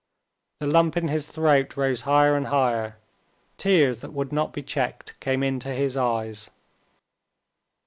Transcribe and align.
The 0.59 0.65
lump 0.65 0.97
in 0.97 1.09
his 1.09 1.27
throat 1.27 1.77
rose 1.77 2.01
higher 2.01 2.35
and 2.35 2.47
higher, 2.47 2.97
tears 3.59 4.01
that 4.01 4.13
would 4.13 4.31
not 4.33 4.51
be 4.51 4.63
checked 4.63 5.13
came 5.19 5.43
into 5.43 5.69
his 5.75 5.95
eyes. 5.95 6.49